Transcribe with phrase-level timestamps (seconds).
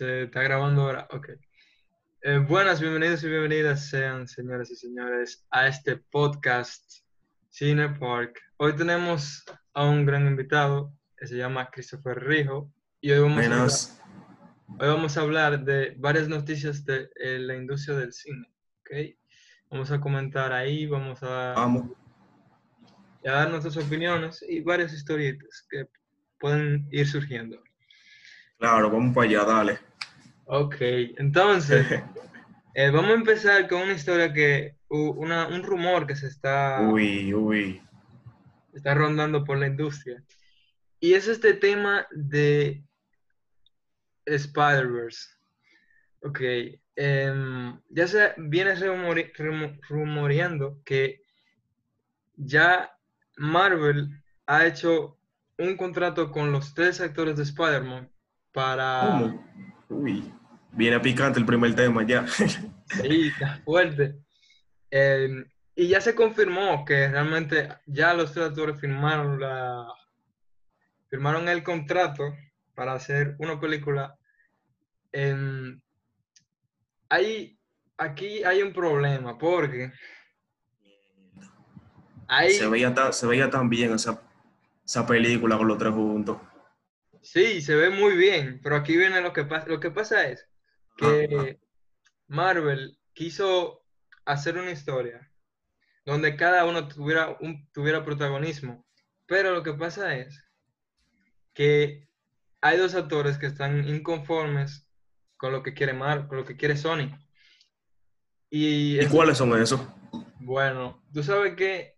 [0.00, 1.06] Se está grabando ahora.
[1.10, 1.49] Ok.
[2.22, 6.84] Eh, buenas, bienvenidos y bienvenidas sean, señoras y señores, a este podcast
[7.48, 8.38] Cine Park.
[8.58, 9.42] Hoy tenemos
[9.72, 12.70] a un gran invitado que se llama Christopher Rijo
[13.00, 13.70] y hoy vamos, a hablar,
[14.68, 18.46] hoy vamos a hablar de varias noticias de eh, la industria del cine.
[18.80, 19.16] Okay.
[19.70, 21.84] Vamos a comentar ahí, vamos a, vamos.
[23.24, 25.86] a dar nuestras opiniones y varias historietas que
[26.38, 27.62] pueden ir surgiendo.
[28.58, 29.89] Claro, vamos para allá, dale.
[30.52, 31.86] Ok, entonces,
[32.74, 37.32] eh, vamos a empezar con una historia que, una, un rumor que se está, uy,
[37.32, 37.80] uy.
[38.74, 40.24] está rondando por la industria.
[40.98, 42.82] Y es este tema de
[44.26, 45.36] Spider-Verse.
[46.22, 46.40] Ok,
[46.96, 48.74] em, ya se viene
[49.88, 51.22] rumoreando que
[52.34, 52.90] ya
[53.36, 55.16] Marvel ha hecho
[55.58, 58.10] un contrato con los tres actores de Spider-Man
[58.50, 59.00] para...
[59.06, 59.50] ¿Cómo?
[59.90, 60.34] Uy.
[60.72, 62.26] Viene picante el primer tema ya.
[62.90, 64.16] Sí, está fuerte.
[64.90, 65.44] Em,
[65.76, 69.86] y ya se confirmó que realmente ya los tres actores firmaron la
[71.08, 72.34] firmaron el contrato
[72.74, 74.18] para hacer una película.
[75.12, 75.80] Em,
[77.08, 77.56] hay,
[77.96, 79.92] aquí hay un problema porque
[82.50, 84.20] se, veía tan, se veía tan bien esa,
[84.84, 86.38] esa película con los tres juntos.
[87.22, 89.66] Sí, se ve muy bien, pero aquí viene lo que pasa.
[89.68, 90.49] Lo que pasa es
[91.00, 91.58] que
[92.28, 93.82] Marvel quiso
[94.24, 95.30] hacer una historia
[96.04, 98.84] donde cada uno tuviera, un, tuviera protagonismo.
[99.26, 100.42] Pero lo que pasa es
[101.54, 102.08] que
[102.60, 104.88] hay dos actores que están inconformes
[105.36, 107.10] con lo que quiere Marvel, con lo que quiere Sony.
[108.50, 109.80] ¿Y, cuáles son esos?
[110.40, 111.96] Bueno, tú sabes que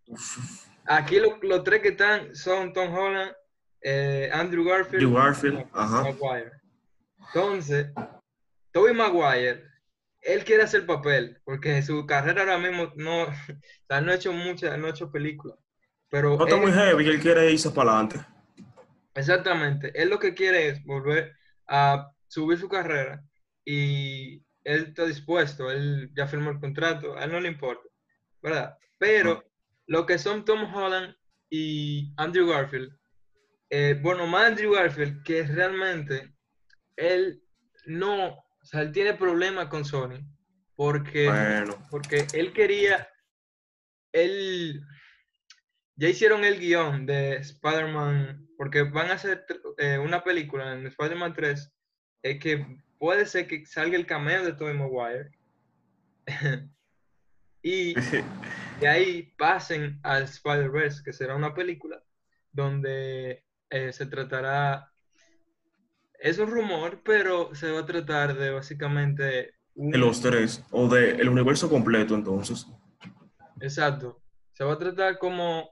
[0.84, 3.32] aquí los tres que están son Tom Holland,
[3.80, 5.64] eh, Andrew Garfield, Andrew Garfield.
[5.72, 6.02] Ajá.
[6.02, 6.52] Maguire.
[7.28, 7.86] Entonces,
[8.72, 9.64] Tobey Maguire,
[10.22, 13.32] él quiere hacer papel, porque su carrera ahora mismo no, o
[13.86, 15.58] sea, no ha hecho muchas, no ha hecho películas.
[16.08, 18.20] Pero no está muy heavy, él quiere irse para adelante.
[19.14, 21.36] Exactamente, él lo que quiere es volver
[21.68, 23.22] a subir su carrera
[23.64, 27.88] y él está dispuesto, él ya firmó el contrato, a él no le importa,
[28.42, 28.76] ¿verdad?
[28.98, 29.44] Pero
[29.86, 31.14] lo que son Tom Holland
[31.50, 32.96] y Andrew Garfield,
[33.68, 36.34] eh, bueno, más Andrew Garfield, que realmente
[36.96, 37.42] él
[37.86, 40.24] no o sea, él tiene problemas con Sony
[40.76, 41.30] porque,
[41.90, 43.08] porque él quería,
[44.12, 44.82] él,
[45.96, 49.44] ya hicieron el guion de Spider-Man, porque van a hacer
[49.78, 51.72] eh, una película en Spider-Man 3,
[52.22, 55.30] es que puede ser que salga el cameo de Tobey Maguire.
[57.64, 57.94] Y
[58.80, 62.02] de ahí pasen al Spider-Verse, que será una película
[62.50, 64.91] donde eh, se tratará
[66.22, 69.54] es un rumor, pero se va a tratar de básicamente...
[69.74, 72.66] De los tres, o del el universo completo entonces.
[73.60, 74.22] Exacto.
[74.52, 75.68] Se va a tratar como...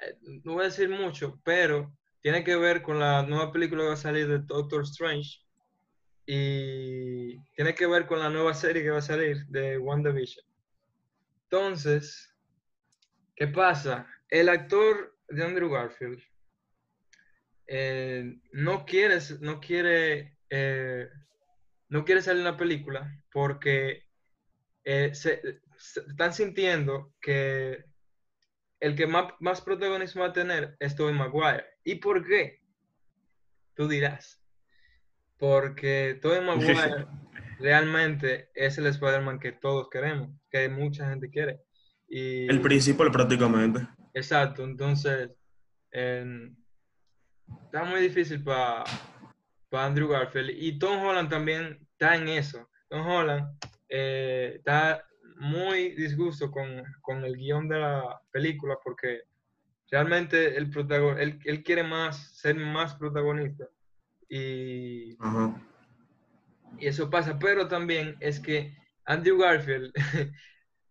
[0.00, 3.88] Eh, no voy a decir mucho, pero tiene que ver con la nueva película que
[3.88, 5.40] va a salir de Doctor Strange
[6.24, 10.46] y tiene que ver con la nueva serie que va a salir de WandaVision.
[11.50, 12.34] Entonces,
[13.36, 14.06] ¿qué pasa?
[14.30, 16.22] El actor de Andrew Garfield
[17.66, 21.08] eh, no quiere, no quiere, eh,
[21.88, 24.04] no quiere salir en la película porque
[24.84, 25.60] eh, se,
[26.08, 27.84] están sintiendo que
[28.80, 31.64] el que más, más, protagonismo va a tener es Tobey Maguire.
[31.84, 32.60] ¿Y por qué?
[33.74, 34.42] Tú dirás.
[35.38, 37.06] Porque Tobey Maguire
[37.58, 41.60] realmente es el Spider-Man que todos queremos, que mucha gente quiere.
[42.08, 43.86] Y, el principal prácticamente.
[44.14, 45.30] Exacto, entonces
[47.64, 48.84] está muy difícil para
[49.72, 50.50] Andrew Garfield.
[50.50, 52.68] Y Tom Holland también está en eso.
[52.88, 53.46] Tom Holland
[53.88, 55.06] eh, está
[55.36, 59.22] muy disgusto con, con, el guion de la película porque
[59.90, 63.66] realmente el protagon él, él, quiere más ser más protagonista.
[64.28, 65.16] Y,
[66.78, 67.38] y eso pasa.
[67.38, 69.92] Pero también es que Andrew Garfield,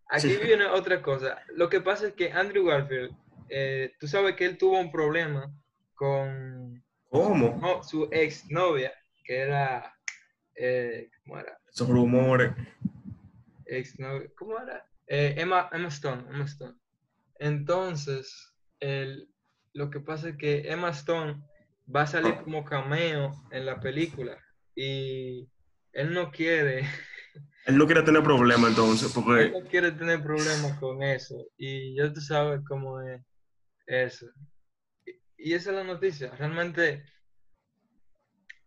[0.10, 1.42] aquí viene otra cosa.
[1.56, 3.16] Lo que pasa es que Andrew Garfield,
[3.50, 5.52] eh, tú sabes que él tuvo un problema
[6.02, 7.84] con ¿Cómo?
[7.84, 8.92] su ex novia,
[9.24, 9.96] que era,
[10.56, 11.60] eh, ¿cómo era?
[11.72, 12.54] Esos rumores.
[13.68, 14.84] Ex novia, ¿cómo era?
[15.06, 16.76] Eh, Emma, Emma Stone, Emma Stone.
[17.38, 19.30] Entonces, el,
[19.74, 21.40] lo que pasa es que Emma Stone
[21.96, 24.40] va a salir como cameo en la película
[24.74, 25.48] y
[25.94, 26.82] él no quiere,
[27.68, 31.96] Él no quiere tener problemas entonces, él porque no quiere tener problemas con eso y
[31.96, 33.22] ya tú sabes cómo es
[33.86, 34.26] eso.
[35.44, 36.32] Y, esa es la noticia.
[36.36, 37.04] Realmente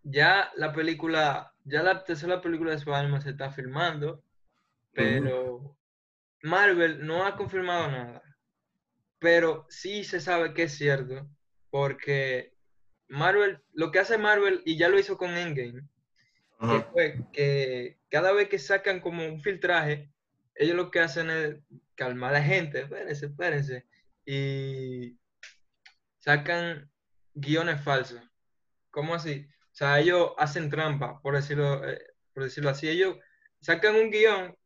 [0.03, 4.23] ya la película, ya la tercera película de Spider-Man se está filmando,
[4.93, 5.77] pero
[6.43, 8.23] Marvel no ha confirmado nada.
[9.19, 11.27] Pero sí se sabe que es cierto,
[11.71, 12.55] porque
[13.09, 15.89] Marvel, lo que hace Marvel, y ya lo hizo con Endgame,
[16.61, 20.11] que fue que cada vez que sacan como un filtraje,
[20.55, 21.57] ellos lo que hacen es
[21.95, 23.87] calmar a la gente, espérense, espérense,
[24.27, 25.19] y
[26.25, 26.91] sacan
[27.35, 28.23] guiones falsos.
[28.91, 29.47] ¿Cómo así?
[29.73, 32.01] O sea, ellos hacen trampa, por decirlo, eh,
[32.33, 32.89] por decirlo así.
[32.89, 33.19] Ellos
[33.61, 34.57] sacan un guion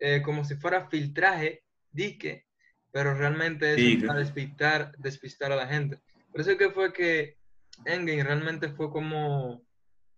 [0.00, 1.62] eh, como si fuera filtraje,
[1.92, 2.46] dique,
[2.90, 6.00] pero realmente es para despistar, despistar a la gente.
[6.32, 7.38] Por eso que fue que
[7.84, 9.64] Endgame realmente fue como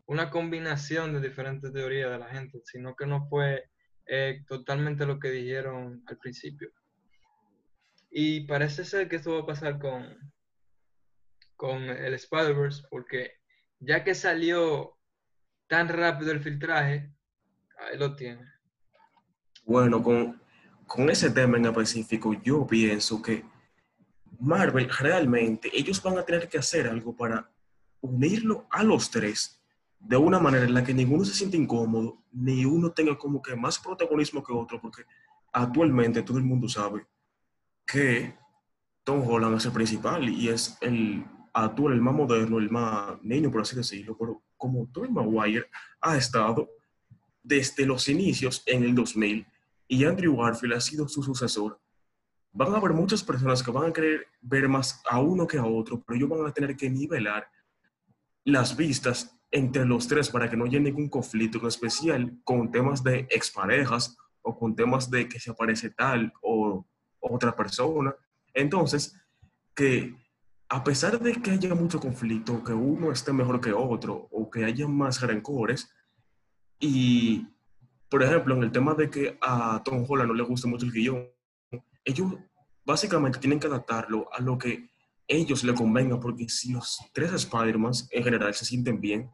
[0.06, 3.68] una combinación de diferentes teorías de la gente, sino que no fue
[4.06, 6.70] eh, totalmente lo que dijeron al principio.
[8.10, 10.32] Y parece ser que esto va a pasar con,
[11.56, 13.32] con el Spider-Verse, porque
[13.80, 14.96] ya que salió
[15.68, 17.10] tan rápido el filtraje,
[17.78, 18.42] ahí lo tiene.
[19.64, 20.40] bueno, con,
[20.86, 23.44] con ese tema en específico, yo pienso que
[24.38, 27.50] Marvel realmente, ellos van a tener que hacer algo para
[28.00, 29.60] unirlo a los tres
[29.98, 33.56] de una manera en la que ninguno se siente incómodo, ni uno tenga como que
[33.56, 35.04] más protagonismo que otro, porque
[35.52, 37.06] actualmente todo el mundo sabe
[37.86, 38.36] que
[39.02, 41.24] Tom Holland es el principal y es el
[41.64, 45.68] actual, el más moderno, el más niño, por así decirlo, pero como Tobey Maguire
[46.00, 46.68] ha estado
[47.42, 49.46] desde los inicios en el 2000
[49.88, 51.80] y Andrew Garfield ha sido su sucesor,
[52.52, 55.64] van a haber muchas personas que van a querer ver más a uno que a
[55.64, 57.48] otro, pero ellos van a tener que nivelar
[58.44, 63.02] las vistas entre los tres para que no haya ningún conflicto, en especial con temas
[63.02, 66.86] de exparejas o con temas de que se aparece tal o
[67.20, 68.14] otra persona.
[68.52, 69.18] Entonces,
[69.74, 70.14] que
[70.68, 74.64] a pesar de que haya mucho conflicto, que uno esté mejor que otro o que
[74.64, 75.90] haya más rencores,
[76.80, 77.46] y
[78.08, 80.92] por ejemplo, en el tema de que a Tom Holland no le gusta mucho el
[80.92, 81.28] guion,
[82.04, 82.34] ellos
[82.84, 84.90] básicamente tienen que adaptarlo a lo que
[85.26, 89.30] ellos le convenga, porque si los tres Spider-Man en general se sienten bien,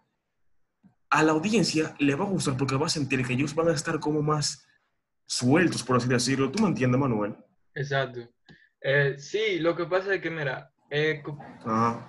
[1.10, 3.74] a la audiencia le va a gustar porque va a sentir que ellos van a
[3.74, 4.66] estar como más
[5.26, 6.50] sueltos, por así decirlo.
[6.50, 7.36] ¿Tú me entiendes, Manuel?
[7.74, 8.20] Exacto.
[8.80, 11.22] Eh, sí, lo que pasa es que, mira, eh,
[11.64, 12.08] Ajá.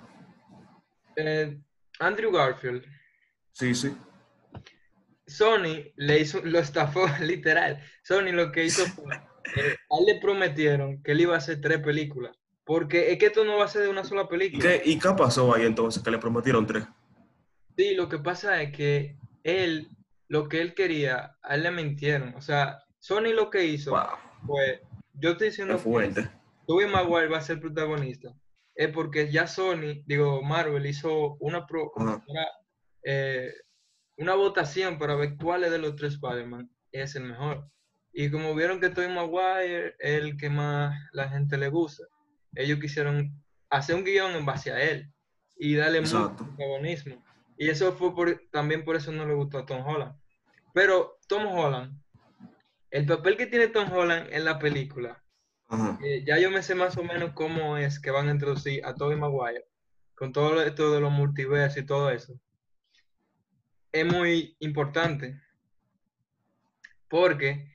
[1.16, 1.58] eh,
[2.00, 2.84] Andrew Garfield,
[3.52, 3.96] Sí, sí.
[5.26, 7.80] Sony le hizo, lo estafó literal.
[8.02, 9.14] Sony lo que hizo fue,
[9.56, 13.26] eh, a él le prometieron que él iba a hacer tres películas, porque es que
[13.26, 14.62] esto no va a ser de una sola ¿Y película.
[14.62, 16.02] qué, ¿Y qué pasó ahí entonces?
[16.02, 16.84] Que le prometieron tres.
[17.76, 19.88] Sí, lo que pasa es que él,
[20.28, 22.34] lo que él quería, a él le mintieron.
[22.34, 24.06] O sea, Sony lo que hizo Wow,
[24.46, 24.82] fue,
[25.14, 26.28] yo estoy diciendo que.
[26.66, 28.34] Tobey Maguire va a ser protagonista,
[28.74, 31.92] es porque ya Sony, digo, Marvel hizo una, pro-
[32.24, 32.48] fuera,
[33.04, 33.52] eh,
[34.16, 37.68] una votación para ver cuál de los tres Spider-Man es el mejor.
[38.12, 42.04] Y como vieron que Tobey Maguire es el que más la gente le gusta,
[42.54, 43.32] ellos quisieron
[43.70, 45.12] hacer un guion en base a él
[45.56, 47.24] y darle mucho protagonismo.
[47.56, 50.16] Y eso fue por, también por eso no le gustó a Tom Holland.
[50.72, 52.00] Pero Tom Holland,
[52.90, 55.23] el papel que tiene Tom Holland en la película.
[56.02, 58.94] Eh, ya yo me sé más o menos cómo es que van a introducir a
[58.94, 59.64] Tobey Maguire
[60.14, 62.38] con todo esto de los multiversos y todo eso.
[63.92, 65.40] Es muy importante
[67.08, 67.72] porque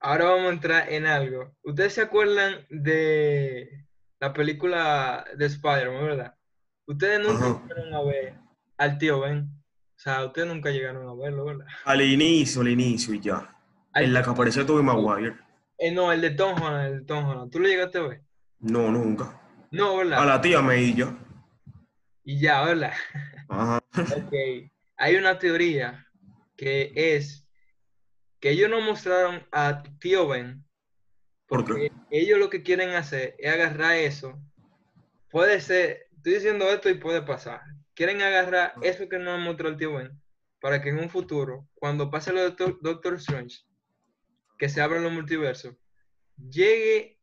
[0.00, 1.54] ahora vamos a entrar en algo.
[1.62, 3.86] ¿Ustedes se acuerdan de
[4.20, 6.34] la película de Spider-Man, verdad?
[6.86, 7.62] Ustedes nunca Ajá.
[7.62, 8.34] llegaron a ver
[8.78, 9.50] al tío Ben.
[9.96, 11.66] O sea, ustedes nunca llegaron a verlo, ¿verdad?
[11.84, 13.54] Al inicio, al inicio y ya.
[13.92, 15.36] Al- En la que apareció Tobey Maguire.
[15.78, 17.50] Eh, no, el de Tom Holland, el de Tom Holland.
[17.50, 18.22] ¿Tú lo llegaste a ver?
[18.60, 19.40] No, nunca.
[19.70, 20.20] No, ¿verdad?
[20.22, 21.18] A la tía May y ya.
[22.24, 22.92] Y ya, ¿verdad?
[23.48, 23.80] Ajá.
[24.16, 24.32] Ok,
[24.96, 26.06] hay una teoría
[26.56, 27.46] que es
[28.40, 30.64] que ellos no mostraron a Tío Ben
[31.46, 31.92] ¿Por porque qué?
[32.10, 34.38] ellos lo que quieren hacer es agarrar eso.
[35.30, 37.60] Puede ser, estoy diciendo esto y puede pasar.
[37.94, 40.20] Quieren agarrar eso que no mostró el Tío Ben
[40.60, 43.58] para que en un futuro, cuando pase lo de Doctor Strange,
[44.58, 45.74] que se abran los multiversos,
[46.36, 47.18] llegue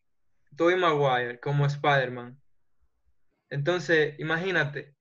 [0.56, 2.40] Tobey Maguire como Spider-Man.
[3.50, 4.96] Entonces, imagínate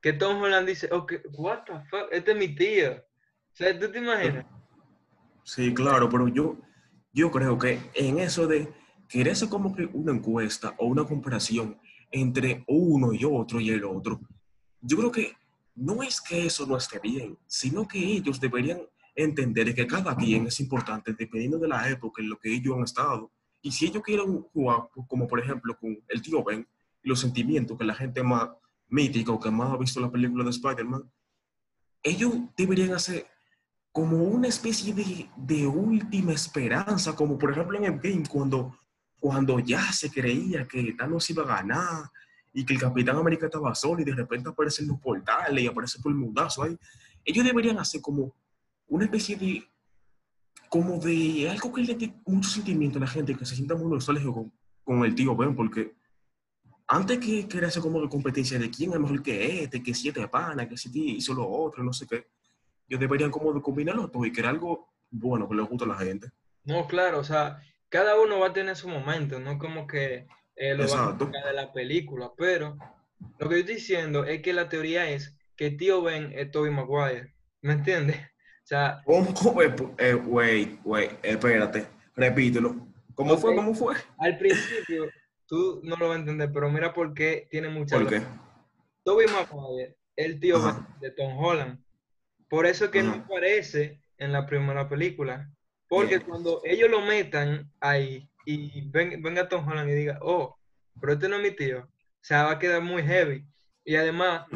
[0.00, 2.92] que Tom Holland dice, ok, what the fuck, este es mi tío.
[2.92, 4.46] O sea, ¿tú te imaginas?
[5.44, 6.56] Sí, claro, pero yo,
[7.12, 8.72] yo creo que en eso de
[9.08, 11.78] querer hacer como que una encuesta o una comparación
[12.10, 14.20] entre uno y otro y el otro,
[14.80, 15.36] yo creo que
[15.74, 18.80] no es que eso no esté bien, sino que ellos deberían
[19.24, 22.84] entender que cada quien es importante dependiendo de la época en lo que ellos han
[22.84, 23.32] estado.
[23.62, 26.66] Y si ellos quieren jugar, como por ejemplo con el tío Ben,
[27.02, 28.48] los sentimientos que la gente más
[28.88, 31.10] mítica o que más ha visto la película de Spider-Man,
[32.02, 33.26] ellos deberían hacer
[33.92, 38.76] como una especie de, de, última esperanza, como por ejemplo en el game, cuando,
[39.18, 42.10] cuando ya se creía que Thanos iba a ganar
[42.52, 45.98] y que el Capitán América estaba solo y de repente aparecen los portales y aparece
[46.00, 46.76] por el mundazo ahí.
[47.24, 48.34] Ellos deberían hacer como
[48.90, 49.64] una especie de,
[50.68, 53.90] como de algo que le dé mucho sentimiento a la gente, que se sienta muy
[53.90, 54.52] nostálgico con,
[54.84, 55.94] con el tío Ben, porque
[56.86, 60.68] antes que hacer como de competencia de quién es mejor que este, que siete pana,
[60.68, 62.26] que si hizo lo otro, no sé qué,
[62.88, 65.94] ellos deberían como de combinarlo todo y crear algo bueno que le guste a la
[65.94, 66.30] gente.
[66.64, 70.74] No, claro, o sea, cada uno va a tener su momento, no como que eh,
[70.74, 72.76] lo va a de la película, pero
[73.38, 76.72] lo que yo estoy diciendo es que la teoría es que tío Ben es Tobey
[76.72, 78.16] Maguire, ¿me entiendes?
[78.70, 79.02] Sea...
[79.04, 79.34] ¿Cómo?
[79.98, 82.86] Eh, wait, wait, espérate, repítelo.
[83.16, 83.56] ¿Cómo fue?
[83.56, 83.96] ¿Cómo fue?
[84.18, 85.10] Al principio
[85.48, 87.96] tú no lo vas a entender, pero mira por qué tiene mucha...
[87.96, 88.22] ¿Por qué?
[89.02, 91.84] Tobey Maguire, el tío Ben de Tom Holland.
[92.48, 95.50] Por eso que no aparece en la primera película.
[95.88, 100.56] Porque cuando ellos lo metan ahí y venga Tom Holland y diga, oh,
[101.00, 101.88] pero este no es mi tío, o
[102.20, 103.44] sea, va a quedar muy heavy.
[103.84, 104.46] Y además,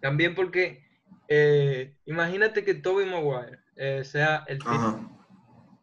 [0.00, 0.83] también porque,
[1.28, 5.10] eh, imagínate que Toby Maguire eh, sea el tío,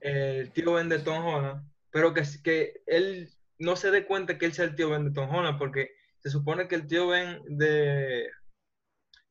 [0.02, 3.30] el tío Ben de Tom Holland, pero que, que él
[3.60, 6.30] no se dé cuenta que él sea el tío Ben de Tom Holland, porque se
[6.30, 8.30] supone que el tío Ben de,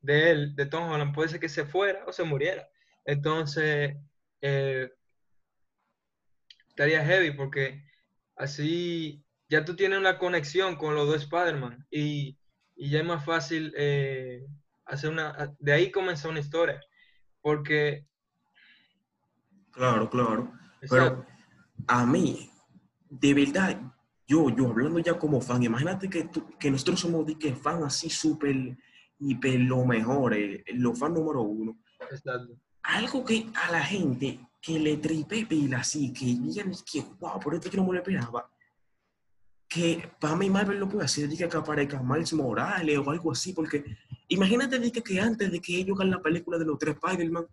[0.01, 2.69] de él, de Tom Holland, puede ser que se fuera o se muriera.
[3.05, 3.97] Entonces,
[4.41, 4.91] eh,
[6.69, 7.85] estaría heavy porque
[8.37, 12.39] así ya tú tienes una conexión con los dos Spider-Man y,
[12.77, 14.47] ya es más fácil eh,
[14.91, 15.55] hacer una...
[15.59, 16.81] De ahí comenzó una historia.
[17.41, 18.07] Porque...
[19.71, 20.53] Claro, claro.
[20.89, 21.25] Pero
[21.87, 22.51] a mí,
[23.09, 23.81] de verdad,
[24.27, 26.29] yo, yo hablando ya como fan, imagínate que,
[26.59, 28.77] que nosotros somos de que fan así súper,
[29.19, 31.79] hiper lo mejor, eh, los fan número uno.
[32.11, 32.59] Exacto.
[32.83, 37.55] Algo que a la gente que le tripe pila así, que digan que, wow, por
[37.55, 38.51] esto yo no me lo esperaba
[39.71, 43.85] que para mí Marvel no puede hacer que aparezca Miles Morales o algo así, porque
[44.31, 47.47] imagínate que, que antes de que ellos hagan la película de los tres Spider-Man,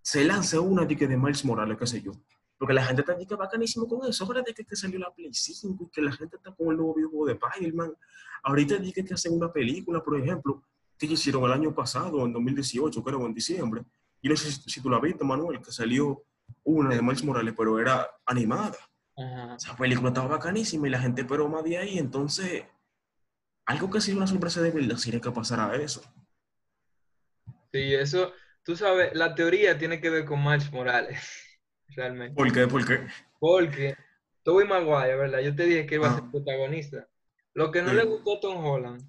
[0.00, 2.12] se lance una de que de Miles Morales, qué sé yo.
[2.56, 4.24] Porque la gente está que bacanísimo con eso.
[4.24, 6.76] Ahora de que, que, salió la Play 5 y que la gente está con el
[6.76, 7.92] nuevo videojuego de Spider-Man.
[8.42, 10.62] Ahorita dije que hacen una película, por ejemplo,
[10.96, 13.84] que hicieron el año pasado, en 2018, creo, en diciembre.
[14.20, 16.24] Y no sé si, tú la viste, Manuel, que salió
[16.64, 18.78] una de Miles Morales, pero era animada.
[19.56, 22.64] Esa película estaba bacanísima y la gente pero más de ahí, entonces
[23.68, 26.00] algo que ha sido una sorpresa de verdad sería que pasara eso.
[27.70, 28.32] Sí, eso,
[28.62, 31.20] tú sabes, la teoría tiene que ver con Miles Morales,
[31.88, 32.34] realmente.
[32.34, 32.66] ¿Por qué?
[32.66, 33.06] ¿Por qué?
[33.38, 33.94] Porque
[34.42, 35.40] Tobey Maguire, ¿verdad?
[35.40, 37.06] Yo te dije que iba a ser protagonista.
[37.52, 39.02] Lo que no le gustó a Tom Holland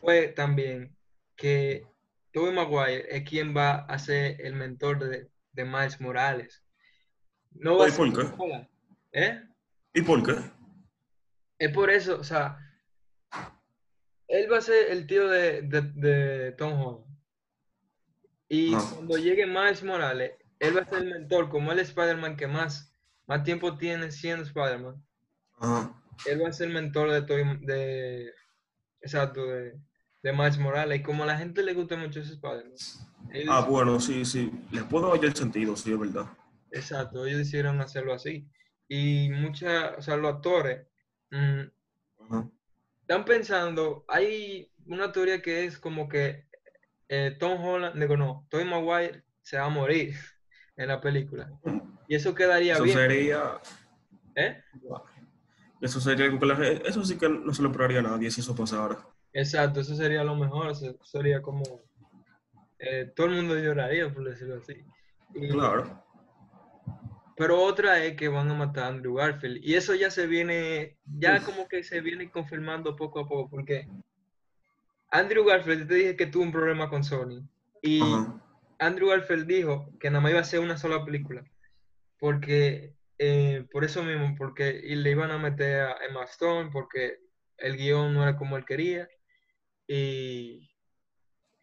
[0.00, 0.94] fue también
[1.34, 1.86] que
[2.32, 6.62] Tobey Maguire es quien va a ser el mentor de, de Miles Morales.
[7.52, 8.68] No va a ser ¿por qué?
[9.12, 9.42] ¿Eh?
[9.94, 10.34] ¿Y por qué?
[11.58, 12.67] Es por eso, o sea,
[14.28, 17.04] él va a ser el tío de, Tom Holland.
[18.48, 22.46] Y cuando llegue Miles Morales, él va a ser el mentor, como es Spider-Man que
[22.46, 22.94] más,
[23.26, 25.02] más tiempo tiene siendo Spider-Man.
[26.26, 27.20] Él va a ser el mentor de,
[27.60, 28.32] de
[29.02, 29.78] exacto, de,
[30.22, 31.00] de Miles Morales.
[31.00, 33.48] Y como a la gente le gusta mucho ese Spider-Man.
[33.48, 34.50] Ah, bueno, sí, sí.
[34.70, 36.26] Les puedo oír el sentido, sí, es verdad.
[36.70, 38.48] Exacto, ellos decidieron hacerlo así
[38.88, 40.86] y muchas, o sea, los actores
[41.30, 41.60] mm,
[43.08, 46.46] están pensando, hay una teoría que es como que
[47.08, 50.14] eh, Tom Holland, digo no, Tobey Maguire se va a morir
[50.76, 51.50] en la película.
[52.06, 52.98] Y eso quedaría eso bien.
[52.98, 53.60] Sería...
[54.34, 54.62] ¿Eh?
[55.80, 56.52] Eso sería algo
[56.84, 58.98] eso sí que no se lo esperaría a nadie si eso pasara.
[59.32, 60.74] Exacto, eso sería lo mejor,
[61.04, 61.62] sería como
[62.78, 64.84] eh, todo el mundo lloraría, por decirlo así.
[65.50, 66.04] claro.
[67.38, 69.60] Pero otra es que van a matar a Andrew Garfield.
[69.62, 73.86] Y eso ya se viene, ya como que se viene confirmando poco a poco, porque
[75.12, 77.48] Andrew Garfield, te dije que tuvo un problema con Sony.
[77.80, 78.02] Y
[78.80, 81.44] Andrew Garfield dijo que nada más iba a ser una sola película.
[82.18, 87.18] Porque, eh, por eso mismo, porque le iban a meter a Emma Stone, porque
[87.56, 89.08] el guion no era como él quería.
[89.86, 90.68] Y,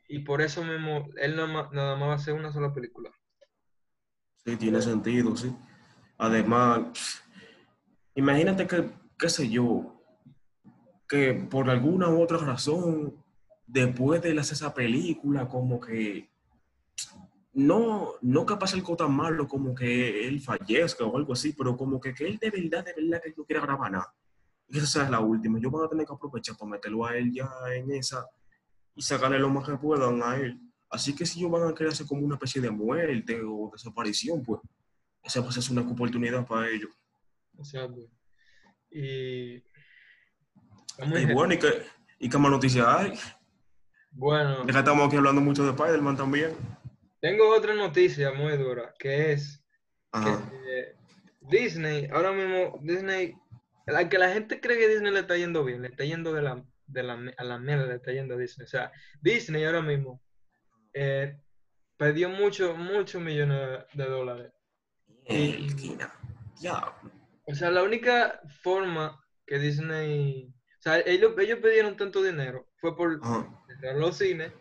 [0.08, 3.12] y por eso mismo, él nada más, nada más va a ser una sola película.
[4.45, 5.55] Sí, tiene sentido, sí.
[6.17, 7.23] Además,
[8.13, 10.03] imagínate que, qué sé yo,
[11.07, 13.15] que por alguna u otra razón,
[13.65, 16.29] después de hacer esa película, como que
[17.53, 21.99] no, no pase algo tan malo como que él fallezca o algo así, pero como
[21.99, 24.13] que, que él de verdad, de verdad que no quiera grabar nada.
[24.67, 25.59] Y esa es la última.
[25.59, 28.27] Yo voy a tener que aprovechar para meterlo a él ya en esa
[28.95, 30.59] y sacarle lo más que puedan a él.
[30.95, 34.61] Así que si ellos van a hacer como una especie de muerte o desaparición, pues
[35.21, 36.89] esa va a ser una oportunidad para ellos.
[37.57, 37.99] Exacto.
[38.89, 41.83] Y, y bueno, ¿y qué,
[42.17, 43.13] ¿y qué más noticias hay?
[44.11, 44.65] Bueno.
[44.65, 46.55] Ya estamos aquí hablando mucho de Spider-Man también.
[47.19, 49.61] Tengo otra noticia muy dura, que es
[50.13, 50.95] que
[51.41, 53.35] Disney, ahora mismo Disney,
[53.85, 56.41] la que la gente cree que Disney le está yendo bien, le está yendo de
[56.41, 58.63] la, de la, a la mierda, le está yendo a Disney.
[58.63, 60.21] O sea, Disney ahora mismo
[60.95, 61.37] eh,
[61.97, 64.51] perdió muchos, muchos millones de dólares.
[65.27, 65.67] Y,
[67.47, 72.95] o sea, la única forma que Disney, o sea, ellos, ellos pidieron tanto dinero fue
[72.95, 73.19] por
[73.95, 74.51] los cines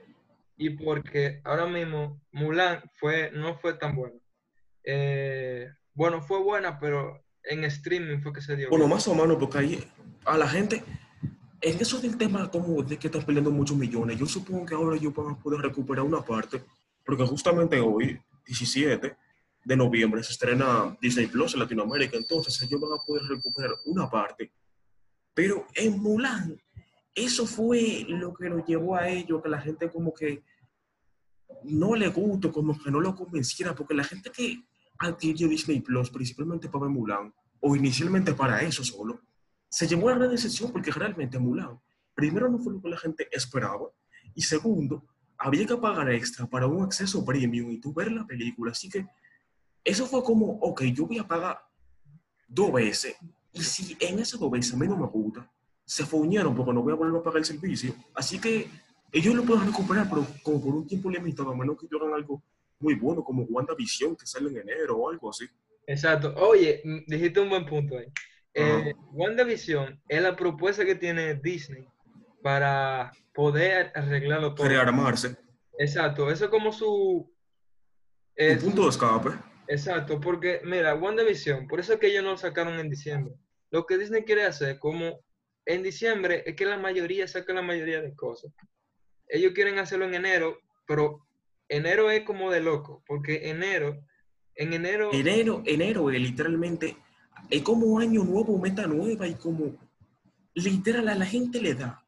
[0.56, 4.18] y porque ahora mismo Mulan fue, no fue tan buena.
[4.82, 8.70] Eh, bueno, fue buena, pero en streaming fue que se dio.
[8.70, 9.92] Bueno, más o menos, porque ahí
[10.24, 10.82] a la gente,
[11.64, 14.98] en eso del tema como de que están peleando muchos millones, yo supongo que ahora
[14.98, 16.62] yo a poder recuperar una parte,
[17.06, 19.16] porque justamente hoy, 17
[19.64, 24.10] de noviembre, se estrena Disney Plus en Latinoamérica, entonces ellos van a poder recuperar una
[24.10, 24.52] parte.
[25.32, 26.60] Pero en Mulan,
[27.14, 30.42] eso fue lo que lo llevó a ello, que la gente como que
[31.62, 34.62] no le gustó, como que no lo convenciera, porque la gente que
[34.98, 39.22] adquirió Disney Plus, principalmente para Mulan, o inicialmente para eso solo,
[39.74, 41.80] se llevó la gran decepción porque realmente Mulan,
[42.14, 43.88] primero no fue lo que la gente esperaba,
[44.32, 45.04] y segundo,
[45.36, 49.04] había que pagar extra para un acceso premium y tú ver la película, así que
[49.82, 51.58] eso fue como, ok, yo voy a pagar
[52.46, 53.16] dos veces,
[53.52, 55.50] y si en esas dos veces a mí no me gusta,
[55.84, 57.96] se fuñaron porque no voy a volver a pagar el servicio.
[58.14, 58.70] Así que
[59.10, 62.40] ellos lo pueden recuperar, pero como por un tiempo limitado, a menos que hagan algo
[62.78, 65.46] muy bueno, como WandaVision, que sale en enero o algo así.
[65.84, 66.32] Exacto.
[66.36, 68.06] Oye, dijiste un buen punto ahí.
[68.06, 68.12] Eh,
[69.12, 71.86] WandaVision es la propuesta que tiene Disney
[72.42, 74.68] para poder arreglarlo todo.
[74.68, 75.36] Rearmarse.
[75.78, 76.30] Exacto.
[76.30, 77.32] Eso es como su...
[78.36, 79.30] un punto de escape.
[79.66, 83.34] Exacto, porque mira, WandaVision, por eso es que ellos no lo sacaron en diciembre.
[83.70, 85.24] Lo que Disney quiere hacer, como
[85.66, 88.52] en diciembre es que la mayoría saca la mayoría de cosas.
[89.26, 91.26] Ellos quieren hacerlo en enero, pero
[91.68, 94.04] enero es como de loco, porque enero,
[94.54, 95.10] en enero...
[95.12, 96.96] Enero, enero es literalmente,
[97.50, 99.76] es como año nuevo, meta nueva y como
[100.54, 102.04] literal a la gente le da.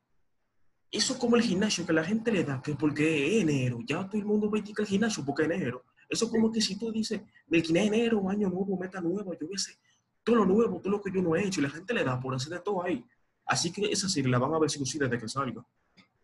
[0.91, 4.07] Eso es como el gimnasio que la gente le da, que porque es enero, ya
[4.07, 5.85] todo el mundo va a ir al gimnasio porque es enero.
[6.09, 9.47] Eso es como que si tú dices, del es enero, año nuevo, meta nueva, yo
[9.47, 9.77] voy a hacer
[10.23, 12.19] todo lo nuevo, todo lo que yo no he hecho, y la gente le da
[12.21, 13.05] por hacer de todo ahí.
[13.45, 15.65] Así que esa sí la van a ver si desde que salga.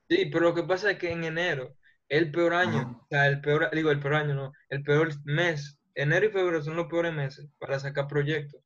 [0.09, 1.77] Sí, pero lo que pasa es que en enero,
[2.09, 5.79] el peor año, o sea, el peor, digo, el peor año no, el peor mes,
[5.95, 8.62] enero y febrero son los peores meses para sacar proyectos.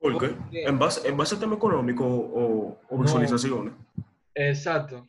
[0.00, 0.34] ¿Por qué?
[0.64, 3.74] ¿En base, en base a tema económico o, visualizaciones?
[4.34, 5.06] exacto.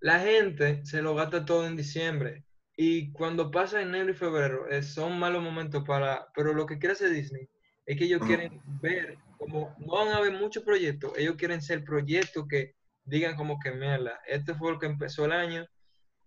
[0.00, 2.44] La gente se lo gasta todo en diciembre.
[2.76, 6.28] Y cuando pasa enero y febrero, eh, son malos momentos para...
[6.34, 7.46] Pero lo que quiere hacer Disney
[7.84, 11.82] es que ellos quieren ver como no van a haber muchos proyectos, ellos quieren ser
[11.82, 15.66] proyectos que digan como que mierda, este fue lo que empezó el año,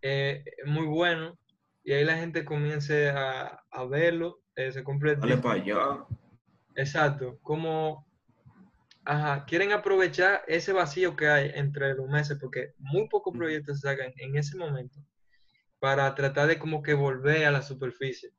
[0.01, 1.37] eh, muy bueno,
[1.83, 5.21] y ahí la gente comience a, a verlo, eh, se completa.
[5.21, 6.05] Dale para allá.
[6.75, 8.05] Exacto, como
[9.05, 13.87] ajá, quieren aprovechar ese vacío que hay entre los meses, porque muy pocos proyectos se
[13.87, 14.99] sacan en ese momento
[15.79, 18.31] para tratar de como que volver a la superficie.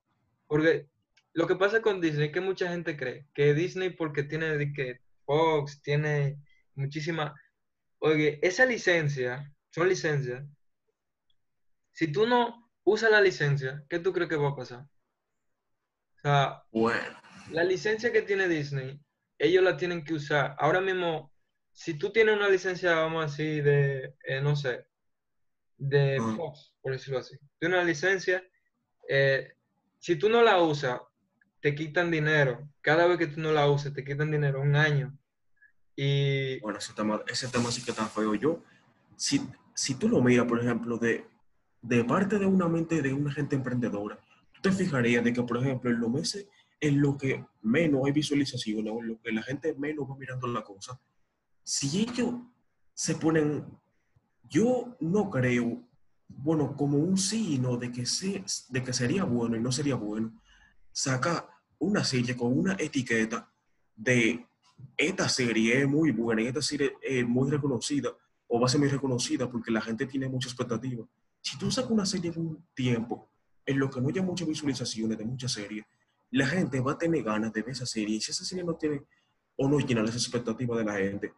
[0.46, 0.88] Porque
[1.32, 5.00] lo que pasa con Disney es que mucha gente cree que Disney porque tiene que
[5.24, 6.38] Fox, tiene
[6.74, 7.34] muchísima...
[7.98, 10.44] Oye, esa licencia, son licencias.
[11.92, 14.80] Si tú no usas la licencia, ¿qué tú crees que va a pasar?
[16.16, 17.23] O sea, bueno.
[17.50, 19.00] La licencia que tiene Disney,
[19.38, 20.54] ellos la tienen que usar.
[20.58, 21.32] Ahora mismo,
[21.72, 24.86] si tú tienes una licencia, vamos a decir, de, eh, no sé,
[25.76, 26.34] de ah.
[26.36, 27.36] Fox, por decirlo así.
[27.58, 28.42] Tienes una licencia,
[29.08, 29.52] eh,
[29.98, 31.00] si tú no la usas,
[31.60, 32.68] te quitan dinero.
[32.80, 35.16] Cada vez que tú no la uses, te quitan dinero, un año.
[35.96, 36.60] Y...
[36.60, 38.34] Bueno, ese tema, ese tema sí que está feo.
[38.34, 38.62] Yo,
[39.16, 39.40] si,
[39.74, 41.24] si tú lo miras, por ejemplo, de,
[41.80, 44.18] de parte de una mente de una gente emprendedora,
[44.52, 46.46] tú te fijarías de que, por ejemplo, en los meses
[46.86, 50.62] en lo que menos hay visualización, en lo que la gente menos va mirando la
[50.62, 51.00] cosa,
[51.62, 52.34] si ellos
[52.92, 53.64] se ponen,
[54.42, 55.82] yo no creo,
[56.28, 58.04] bueno, como un signo de que,
[58.68, 60.38] de que sería bueno y no sería bueno,
[60.92, 63.50] saca una silla con una etiqueta
[63.96, 64.46] de
[64.96, 68.10] esta serie es muy buena y esta serie es muy reconocida
[68.46, 71.06] o va a ser muy reconocida porque la gente tiene mucha expectativa.
[71.40, 73.30] Si tú sacas una serie en un tiempo
[73.64, 75.84] en lo que no haya muchas visualizaciones de muchas series,
[76.34, 78.16] la gente va a tener ganas de ver esa serie.
[78.16, 79.02] Y si esa serie no tiene
[79.56, 81.32] o no llena las expectativas de la gente,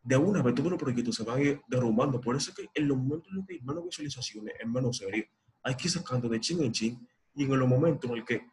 [0.00, 2.20] de alguna vez todos los proyectos se van a ir derrumbando.
[2.20, 4.96] Por eso es que en los momentos en los que hay menos visualizaciones, en menos
[4.96, 5.26] series,
[5.64, 7.08] hay que ir sacando de chin en chin.
[7.34, 8.46] Y en los momentos en el que,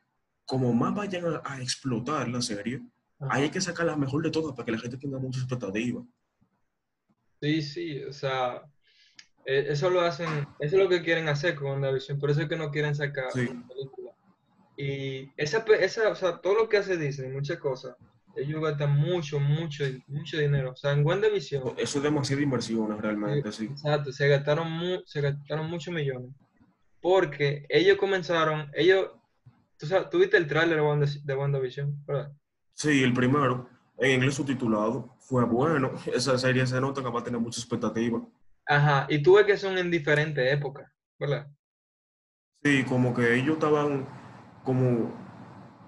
[0.45, 2.81] como más vayan a, explotar la serie,
[3.19, 6.03] hay que sacar la mejor de todas para que la gente tenga muchas expectativas.
[7.39, 8.63] Sí, sí, o sea,
[9.45, 12.49] e, eso lo hacen, eso es lo que quieren hacer con WandaVision, por eso es
[12.49, 13.29] que no quieren sacar.
[14.77, 17.95] Y esa, esa, o sea, todo lo que hace Disney, muchas cosas,
[18.35, 20.71] ellos gastan mucho, mucho, mucho dinero.
[20.71, 21.73] O sea, en WandaVision...
[21.77, 23.65] Eso es demasiada inversión, realmente, sí.
[23.65, 24.67] Exacto, se gastaron,
[25.05, 26.31] se gastaron muchos millones.
[27.01, 29.11] Porque ellos comenzaron, ellos...
[29.77, 30.81] Tú sabes, ¿tuviste el tráiler
[31.23, 32.31] de WandaVision, verdad?
[32.73, 35.91] Sí, el primero, en inglés subtitulado, fue bueno.
[36.13, 38.21] Esa serie se nota que va a tener mucha expectativa.
[38.67, 41.47] Ajá, y tú ves que son en diferentes épocas, ¿verdad?
[42.63, 44.07] Sí, como que ellos estaban
[44.65, 45.25] como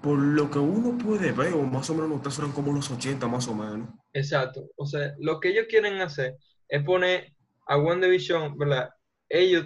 [0.02, 3.28] por lo que uno puede ver, o más o menos ustedes eran como los 80
[3.28, 3.90] más o menos.
[4.14, 4.70] Exacto.
[4.78, 6.38] O sea, lo que ellos quieren hacer
[6.70, 7.34] es poner
[7.68, 8.90] a WandaVision, ¿verdad?
[9.28, 9.66] Ellos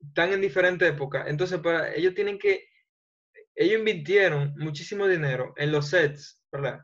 [0.00, 1.26] están en diferentes épocas.
[1.26, 2.68] Entonces, para ellos tienen que.
[3.54, 6.80] Ellos invirtieron muchísimo dinero en los sets, ¿verdad?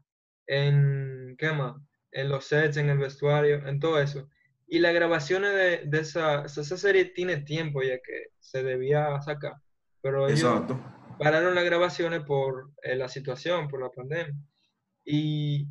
[0.46, 1.36] En.
[1.38, 1.76] ¿Qué más?
[2.12, 4.28] En los sets, en el vestuario, en todo eso.
[4.66, 9.54] Y las grabaciones de, esa, esa serie tiene tiempo ya que se debía sacar.
[10.00, 10.66] Pero ellos
[11.18, 14.35] pararon las grabaciones por eh, la situación, por la pandemia.
[15.05, 15.66] Y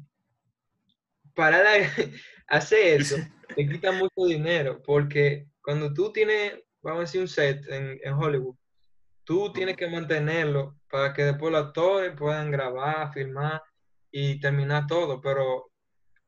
[1.33, 1.61] para
[2.47, 3.17] hacer eso
[3.55, 8.13] te quita mucho dinero, porque cuando tú tienes, vamos a decir, un set en, en
[8.13, 8.55] Hollywood,
[9.23, 13.61] tú tienes que mantenerlo para que después los actores puedan grabar, filmar
[14.11, 15.71] y terminar todo, pero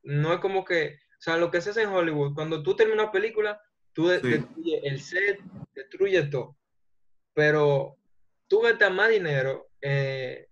[0.02, 3.10] no es como que o sea, lo que se hace en Hollywood, cuando tú terminas
[3.10, 3.60] película,
[3.92, 5.40] tú destruyes el set,
[5.74, 6.56] destruyes todo.
[7.34, 7.96] Pero
[8.48, 10.48] tú gastas más dinero eh,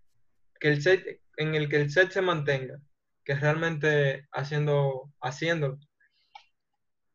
[0.61, 2.79] que el set, en el que el set se mantenga,
[3.25, 5.79] que realmente haciendo, haciéndolo.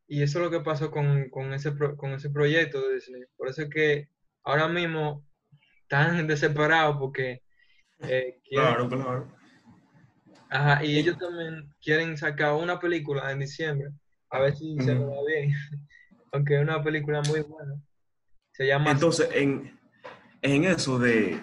[0.07, 3.23] Y eso es lo que pasó con, ese, con ese proyecto de Disney.
[3.37, 4.09] Por eso es que
[4.43, 5.25] ahora mismo
[5.83, 7.41] están desesperados porque...
[7.99, 9.31] Eh, claro, claro
[10.49, 13.89] Ajá, y ellos también quieren sacar una película en diciembre,
[14.29, 15.53] a ver si se va bien,
[16.33, 17.81] aunque es una película muy buena.
[18.51, 18.91] Se llama...
[18.91, 19.79] Entonces, en,
[20.41, 21.39] en eso de,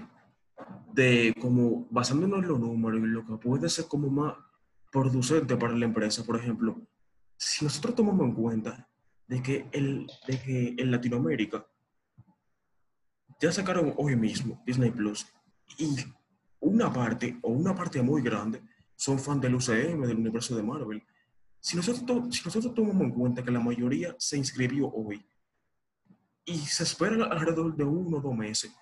[0.93, 4.35] de como basándonos en los números, en lo que puede ser como más
[4.91, 6.81] producente para la empresa, por ejemplo,
[7.37, 8.89] si nosotros tomamos en cuenta
[9.27, 11.67] de que, el, de que en Latinoamérica
[13.41, 15.27] ya sacaron hoy mismo Disney Plus
[15.77, 15.95] y
[16.61, 18.63] una parte o una parte muy grande
[18.97, 21.03] son fan del UCM, del universo de Marvel.
[21.61, 25.25] Si nosotros, si nosotros tomamos en cuenta que la mayoría se inscribió hoy
[26.45, 28.73] y se espera alrededor de uno o dos meses,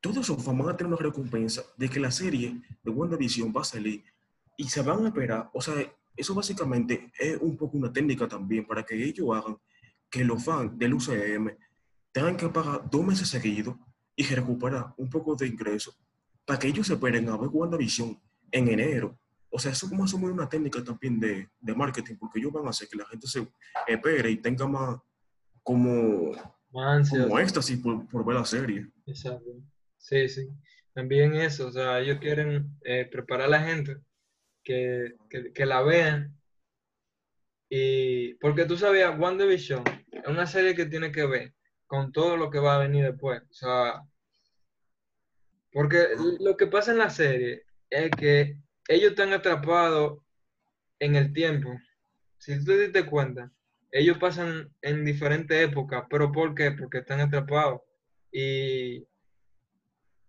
[0.00, 3.62] todos esos fans van a tener una recompensa de que la serie de WandaVision va
[3.62, 4.04] a salir
[4.56, 5.50] y se van a esperar.
[5.52, 5.74] O sea,
[6.16, 9.58] eso básicamente es un poco una técnica también para que ellos hagan
[10.10, 11.50] que los fans del UCM
[12.12, 13.76] tengan que pagar dos meses seguidos
[14.16, 15.94] y recuperar un poco de ingreso
[16.44, 18.18] para que ellos se esperen a ver WandaVision
[18.50, 19.18] en enero
[19.50, 22.70] o sea, eso como muy una técnica también de, de, marketing, porque ellos van a
[22.70, 23.46] hacer que la gente se
[23.86, 24.98] espere y tenga más
[25.62, 26.32] como,
[26.70, 28.90] como éxtasis por, por, ver la serie.
[29.06, 29.50] Exacto.
[30.08, 30.48] Sí, sí.
[30.94, 33.98] También eso, o sea, ellos quieren eh, preparar a la gente
[34.64, 36.34] que, que, que, la vean.
[37.68, 41.54] Y porque tú sabías, WandaVision es una serie que tiene que ver
[41.86, 43.42] con todo lo que va a venir después.
[43.50, 44.02] O sea,
[45.72, 46.08] porque
[46.40, 48.56] lo que pasa en la serie es que
[48.88, 50.22] ellos están atrapados
[51.00, 51.78] en el tiempo.
[52.38, 53.52] Si tú te diste cuenta,
[53.92, 56.70] ellos pasan en diferentes épocas, pero ¿por qué?
[56.72, 57.82] Porque están atrapados.
[58.32, 59.06] Y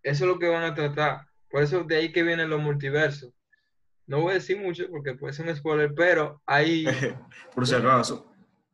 [0.03, 1.27] eso es lo que van a tratar.
[1.49, 3.33] Por eso de ahí que vienen los multiversos.
[4.05, 6.85] No voy a decir mucho porque puede ser un spoiler, pero hay...
[7.53, 8.31] Por si acaso.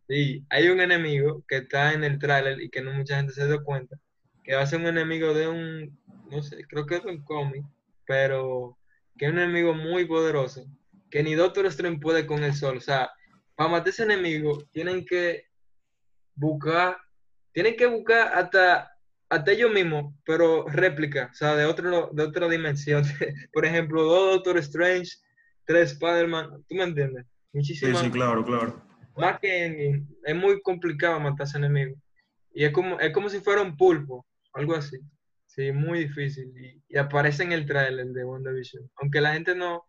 [0.07, 3.47] Sí, hay un enemigo que está en el tráiler y que no mucha gente se
[3.47, 3.97] da cuenta,
[4.43, 7.63] que va a ser un enemigo de un, no sé, creo que es un cómic,
[8.05, 8.77] pero
[9.17, 10.65] que es un enemigo muy poderoso,
[11.09, 12.77] que ni Doctor Strange puede con el sol.
[12.77, 13.11] O sea,
[13.55, 15.47] para matar ese enemigo tienen que
[16.35, 16.97] buscar,
[17.51, 18.94] tienen que buscar hasta,
[19.36, 23.04] hasta ellos mismos, pero réplica, o sea, de, otro, de otra dimensión.
[23.54, 25.12] Por ejemplo, dos Doctor Strange,
[25.65, 27.26] tres Spider-Man, ¿tú me entiendes?
[27.54, 28.00] Muchísimas.
[28.00, 28.82] Sí, sí, claro, claro.
[29.17, 31.95] Más que es muy complicado matar a ese enemigo.
[32.54, 34.98] Y es como, es como si fuera un pulpo, algo así.
[35.48, 36.54] Sí, muy difícil.
[36.89, 38.89] Y, aparece en el trailer de WandaVision.
[38.98, 39.84] Aunque la gente no,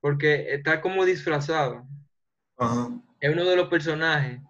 [0.00, 1.86] porque está como disfrazado.
[2.56, 2.90] Ajá.
[3.20, 4.40] Es uno de los personajes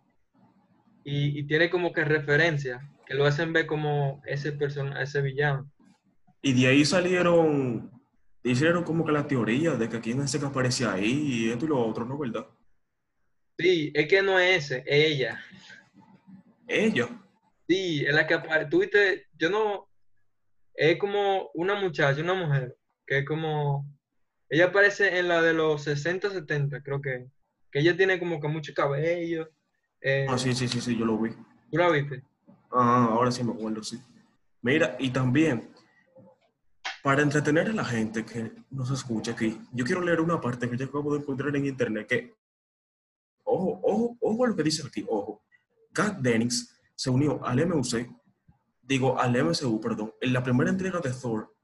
[1.04, 5.70] y, y tiene como que referencia, que lo hacen ver como ese persona, ese villano.
[6.42, 7.90] Y de ahí salieron,
[8.42, 11.10] hicieron como que la teoría de que quién es ese que aparecía ahí
[11.46, 12.18] y esto y lo otro, ¿no?
[12.18, 12.46] ¿Verdad?
[13.58, 15.40] Sí, es que no es ese, es ella.
[16.66, 17.08] Ella.
[17.68, 18.70] Sí, es la que aparece.
[18.70, 19.88] Tú viste, yo no.
[20.74, 23.86] Es como una muchacha, una mujer, que es como.
[24.48, 27.26] Ella aparece en la de los 60, 70, creo que.
[27.70, 29.48] Que ella tiene como que mucho cabello.
[30.00, 31.30] eh, Ah, sí, sí, sí, sí, yo lo vi.
[31.70, 32.22] ¿Tú la viste?
[32.76, 34.02] Ah, ahora sí me acuerdo, sí.
[34.60, 35.70] Mira, y también,
[37.04, 40.76] para entretener a la gente que nos escucha aquí, yo quiero leer una parte que
[40.76, 42.34] yo acabo de encontrar en internet que,
[43.44, 45.44] ojo, ojo, ojo a lo que dice aquí, ojo.
[45.92, 48.08] Kat Dennings se unió al MUC,
[48.82, 51.54] digo, al MCU, perdón, en la primera entrega de Thor,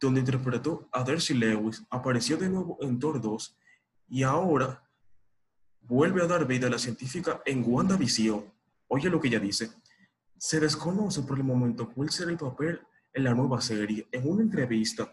[0.00, 3.58] donde interpretó a Darcy Lewis, apareció de nuevo en Thor 2
[4.08, 4.82] y ahora
[5.82, 8.44] vuelve a dar vida a la científica en WandaVision.
[8.88, 9.70] Oye lo que ella dice.
[10.38, 12.80] Se desconoce por el momento cuál será el papel
[13.12, 14.08] en la nueva serie.
[14.12, 15.12] En una entrevista,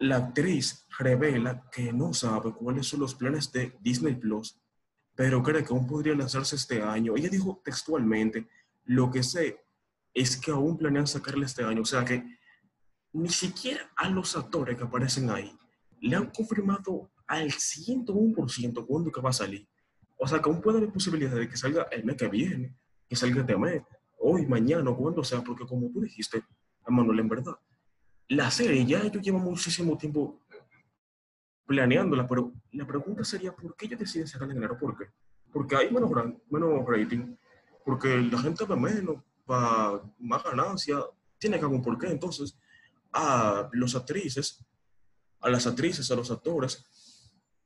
[0.00, 4.60] la actriz revela que no sabe cuáles son los planes de Disney Plus,
[5.14, 7.14] pero cree que aún podría lanzarse este año.
[7.16, 8.48] Ella dijo textualmente,
[8.84, 9.64] lo que sé
[10.12, 11.82] es que aún planean sacarle este año.
[11.82, 12.24] O sea que
[13.12, 15.56] ni siquiera a los actores que aparecen ahí
[16.00, 19.68] le han confirmado al 101% cuándo que va a salir.
[20.18, 22.76] O sea que aún puede haber posibilidad de que salga el mes que viene,
[23.08, 23.82] que salga este mes,
[24.28, 26.42] hoy, mañana, o cuando sea, porque como tú dijiste,
[26.88, 27.54] Manuel, en verdad,
[28.28, 30.40] la serie ya ellos llevan muchísimo tiempo
[31.64, 34.76] planeándola, pero la pregunta sería, ¿por qué ellos deciden sacarla en enero?
[34.78, 35.04] ¿Por qué?
[35.52, 36.10] Porque hay menos,
[36.50, 37.36] menos rating,
[37.84, 40.98] porque la gente ve menos, para más ganancia,
[41.38, 42.08] tiene que haber un porqué.
[42.08, 42.58] Entonces,
[43.12, 44.64] a los actrices,
[45.40, 46.84] a las actrices, a los actores,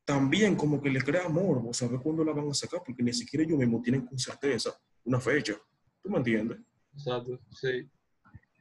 [0.05, 3.45] también como que le crea morbo saber cuándo la van a sacar, porque ni siquiera
[3.45, 5.55] ellos mismos tienen con certeza una fecha.
[6.03, 6.59] ¿Tú me entiendes?
[6.95, 7.89] Exacto, sí.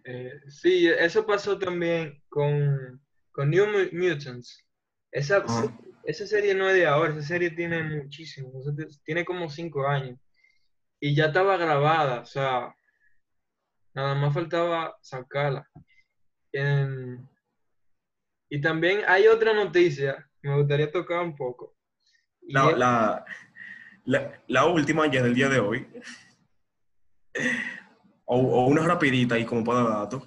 [0.06, 4.66] Eh, sí, eso pasó también con, con New Mu- Mutants.
[5.12, 5.78] Esa, Ah.
[6.04, 8.52] esa serie no es de ahora, esa serie tiene muchísimo,
[9.04, 10.20] tiene como cinco años.
[11.00, 12.76] Y ya estaba grabada, o sea,
[13.94, 15.68] nada más faltaba sacarla.
[18.50, 21.76] Y también hay otra noticia me gustaría tocar un poco.
[22.42, 23.26] Y La, es- la,
[24.06, 25.88] la, la última ya del día de hoy.
[28.26, 30.24] O, o una rapidita ahí como para datos.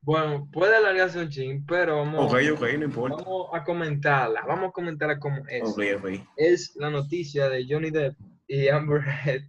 [0.00, 3.16] bueno, puede alargarse un chin, pero vamos, Ok, ok, no importa.
[3.24, 5.62] vamos a comentarla, vamos a comentarla como es.
[5.62, 6.08] Ok, ok.
[6.36, 8.16] es la noticia de Johnny Depp
[8.48, 9.42] y Amber Heard,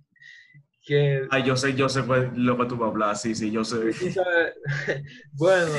[0.86, 3.50] que Ay, yo sé, yo sé pues, lo que tú vas a hablar, sí, sí,
[3.52, 3.92] yo sé.
[5.34, 5.72] bueno,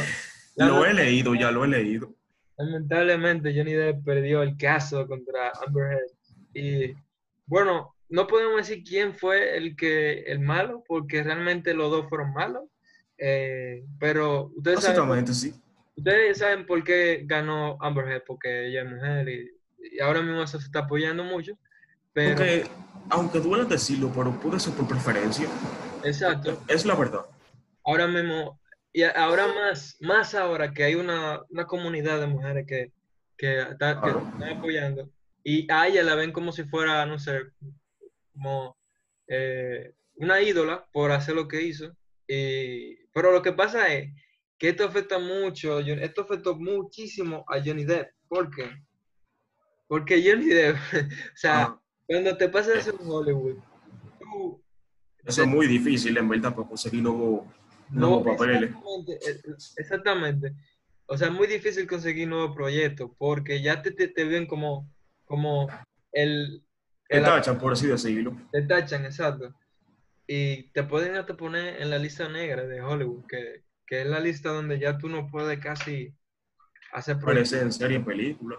[0.57, 2.14] Lo he leído, ya lo he leído.
[2.57, 6.11] lamentablemente Johnny Depp perdió el caso contra Amber Heard
[6.55, 6.94] y
[7.47, 12.33] bueno, no podemos decir quién fue el que el malo, porque realmente los dos fueron
[12.33, 12.62] malos,
[13.18, 15.53] eh, pero ustedes saben, sí.
[15.96, 19.50] ustedes saben por qué ganó Amber Heard, porque ella es mujer y,
[19.96, 21.59] y ahora mismo eso se está apoyando mucho,
[22.12, 22.64] pero Porque,
[23.11, 25.48] aunque duele decirlo, pero puede ser por preferencia.
[26.05, 26.62] exacto.
[26.68, 27.27] Es la verdad.
[27.85, 28.61] ahora mismo,
[28.92, 32.92] y ahora más, más ahora que hay una, una comunidad de mujeres que,
[33.37, 34.29] que, está- que Claro.
[34.35, 35.11] están apoyando,
[35.42, 37.40] y a ella la ven como si fuera, no sé,
[38.35, 38.77] como
[39.29, 41.97] eh, una ídola por hacer lo que hizo.
[42.29, 44.12] Y, pero lo que pasa es
[44.59, 48.11] que esto afecta mucho, esto afectó muchísimo a Johnny Depp.
[48.29, 48.70] ¿Por qué?
[49.87, 50.77] Porque Johnny Depp,
[51.33, 53.57] o sea, Ah, cuando te pasa eso en Hollywood,
[54.20, 54.62] tú
[55.25, 57.47] eso es muy difícil, en verdad, para conseguir nuevos
[57.88, 58.70] nuevos papeles.
[58.70, 60.55] Exactamente, eh, exactamente.
[61.07, 64.90] O sea, es muy difícil conseguir nuevos proyectos porque ya te, te, te ven como,
[65.25, 65.68] como
[66.12, 66.64] el,
[67.14, 68.37] Te tachan, por así decirlo.
[68.53, 69.55] te tachan, exacto.
[70.27, 74.20] Y te pueden hasta poner en la lista negra de Hollywood, que, que es la
[74.20, 76.14] lista donde ya tú no puedes casi
[76.92, 77.16] hacer.
[77.16, 78.57] Aparece en serie, en película.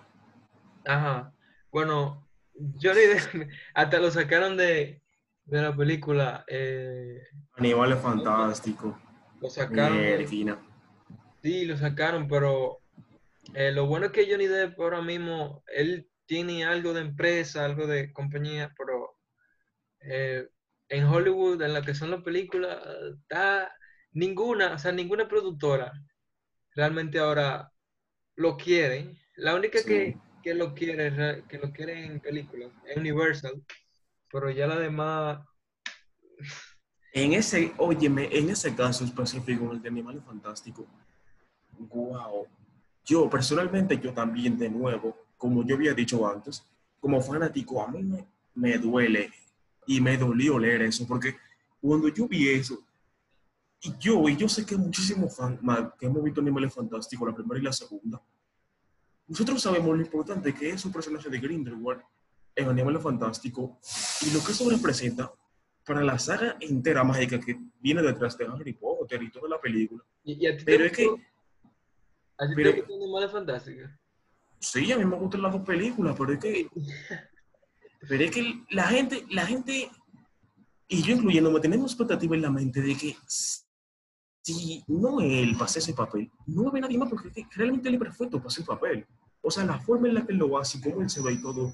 [0.86, 1.34] Ajá.
[1.72, 5.02] Bueno, Johnny Depp hasta lo sacaron de,
[5.46, 6.46] de la película.
[6.48, 7.22] eh,
[7.56, 8.96] Animales fantásticos.
[9.42, 9.98] lo sacaron.
[9.98, 10.56] de-.
[11.42, 12.80] Sí, lo sacaron, pero
[13.54, 17.88] eh, lo bueno es que Johnny Depp ahora mismo, él tiene algo de empresa, algo
[17.88, 19.18] de compañía, pero
[20.02, 20.48] eh,
[20.90, 22.80] en Hollywood, en la que son las películas,
[23.22, 23.74] está
[24.14, 25.92] ninguna, o sea, ninguna productora
[26.76, 27.72] realmente ahora
[28.36, 29.16] lo quiere.
[29.38, 29.86] La única Sí.
[29.86, 33.64] que, que lo quiere, re- que lo quiere en películas es Universal,
[34.32, 35.40] pero ya la demás,
[37.14, 40.86] En ese, óyeme, en ese caso específico, el de Animales Fantásticos,
[41.90, 42.48] wow.
[43.06, 46.64] Yo, personalmente, yo también, de nuevo, como yo había dicho antes,
[47.00, 49.32] como fanático, a mí me, me duele
[49.86, 51.36] y me dolió leer eso, porque
[51.80, 52.80] cuando yo vi eso,
[53.82, 55.60] y yo, y yo sé que muchísimos fans
[56.00, 58.20] que hemos visto Animales Fantásticos, la primera y la segunda,
[59.28, 62.02] nosotros sabemos lo importante que es un personaje de Grindelwald
[62.56, 63.78] en Animales Fantástico
[64.26, 65.32] y lo que eso representa
[65.86, 70.04] para la saga entera mágica que viene detrás de Harry Potter y toda la película.
[70.24, 71.24] ¿Y, a ti Pero te es que, gustó-
[72.40, 73.90] ¿A ti pero- te gustan Animales Fantásticos?
[74.60, 76.70] Sí, a mí me gustan las dos películas, pero es que,
[78.08, 79.90] pero es que la gente, la gente,
[80.88, 83.16] y yo incluyéndome, tenemos expectativa en la mente de que
[84.46, 88.42] si no él pasa ese papel, no haber nadie más porque realmente él es perfecto
[88.42, 89.08] para el papel.
[89.42, 91.42] O sea, la forma en la que él lo hace, cómo él se ve y
[91.42, 91.74] todo,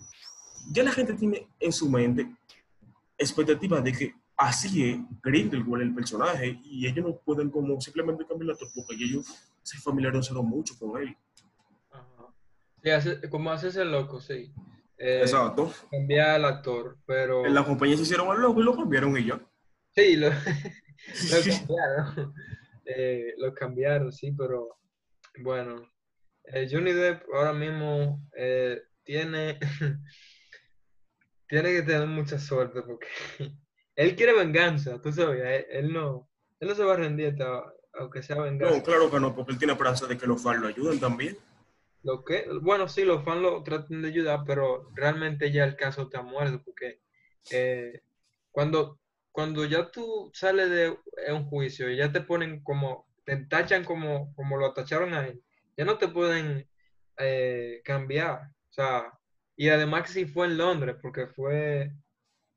[0.71, 2.33] ya la gente tiene en su mente
[3.17, 8.47] expectativa de que así es Grindelwald el personaje y ellos no pueden como simplemente cambiar
[8.47, 9.25] la actor porque ellos
[9.61, 11.15] se familiarizaron mucho con él.
[12.83, 14.53] Sí, hace- como haces el loco, sí.
[14.97, 15.73] Eh, Exacto.
[15.89, 17.45] cambiar al actor, pero...
[17.45, 19.29] En la compañía se hicieron al loco y lo cambiaron y.
[19.95, 20.29] Sí, lo,
[21.31, 22.33] lo cambiaron.
[22.85, 24.77] Eh, lo cambiaron, sí, pero
[25.39, 25.75] bueno.
[26.45, 29.59] eh, Johnny Depp ahora mismo eh, tiene,
[31.47, 33.07] tiene que tener mucha suerte porque
[33.95, 37.63] él quiere venganza, tú sabes, él, él no, él no se va a rendir hasta-
[37.93, 38.77] aunque sea venganza.
[38.77, 41.37] No, claro que no, porque él tiene esperanza de que los fans lo ayuden también.
[42.03, 46.03] Lo que, bueno, sí, los fans lo tratan de ayudar, pero realmente ya el caso
[46.03, 46.99] está muerto, porque
[47.51, 48.01] eh,
[48.51, 48.99] cuando,
[49.31, 50.97] cuando ya tú sales de
[51.31, 55.43] un juicio y ya te ponen como, te tachan como, como lo tacharon a él,
[55.77, 56.67] ya no te pueden
[57.17, 58.49] eh, cambiar.
[58.69, 59.13] O sea,
[59.55, 61.91] y además que si fue en Londres, porque fue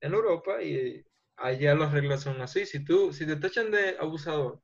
[0.01, 1.05] en Europa y
[1.37, 2.67] allá las reglas son así.
[2.67, 4.61] Si tú, si te tachan de abusador,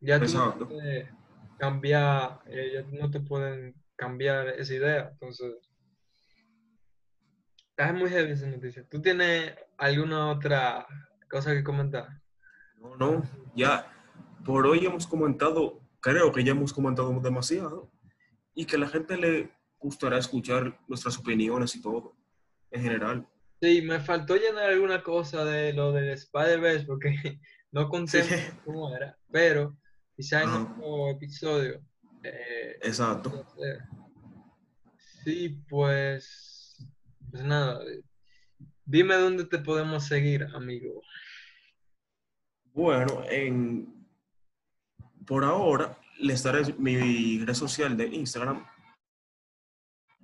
[0.00, 0.68] ya tú no Exacto.
[0.68, 1.10] puedes
[1.58, 5.08] cambiar, eh, ya no te pueden cambiar esa idea.
[5.12, 5.54] Entonces,
[7.76, 8.86] es muy heavy esa noticia.
[8.88, 10.86] ¿Tú tienes alguna otra
[11.28, 12.08] cosa que comentar?
[12.76, 13.22] No, no,
[13.54, 13.90] ya
[14.44, 17.90] por hoy hemos comentado, creo que ya hemos comentado demasiado
[18.54, 22.14] y que a la gente le gustará escuchar nuestras opiniones y todo,
[22.70, 23.26] en general.
[23.60, 27.10] Sí, me faltó llenar alguna cosa de lo del Spider-Verse porque
[27.72, 28.34] no conté Sí.
[28.64, 29.76] cómo era, pero
[30.14, 31.80] quizá en otro episodio.
[32.24, 33.46] Eh, Exacto.
[35.24, 36.86] Sí, pues,
[37.30, 38.02] pues nada, eh,
[38.84, 41.02] dime dónde te podemos seguir, amigo.
[42.72, 44.06] Bueno, en,
[45.26, 48.66] por ahora les daré mi red social de Instagram,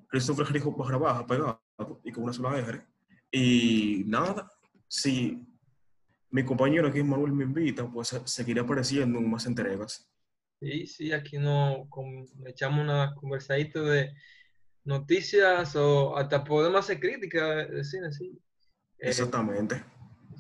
[0.09, 1.63] Christopher Jerijo barra baja pegado
[2.05, 2.85] y con una sola R.
[3.31, 4.51] Y nada,
[4.89, 5.47] si
[6.31, 10.10] mi compañero aquí Manuel me invita, pues seguiré apareciendo en más entregas.
[10.61, 14.13] Sí, sí, aquí no con- echamos una conversadita de
[14.85, 18.39] noticias o hasta podemos hacer crítica de cine, sí.
[18.99, 19.83] Eh, Exactamente.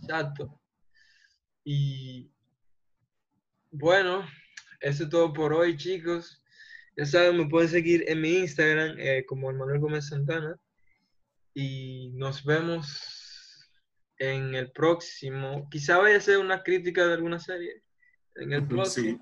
[0.02, 0.60] exacto.
[1.64, 2.30] Y
[3.70, 4.26] bueno,
[4.80, 6.42] eso es todo por hoy, chicos.
[6.96, 10.56] Ya saben, me pueden seguir en mi Instagram eh, como Manuel Gómez Santana.
[11.54, 13.70] Y nos vemos
[14.18, 15.68] en el próximo.
[15.70, 17.82] Quizá vaya a ser una crítica de alguna serie
[18.36, 19.18] en el Sí.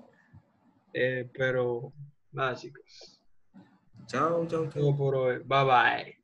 [0.93, 1.93] Eh, pero
[2.31, 3.21] nada, chicos.
[4.07, 4.81] Chao, chao, chao.
[4.81, 5.39] Todo por hoy.
[5.45, 6.18] Bye bye.